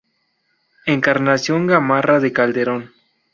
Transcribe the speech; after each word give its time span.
Encarnación 0.87 1.67
Gamarra 1.67 2.19
de 2.19 2.33
Calderón. 2.33 2.91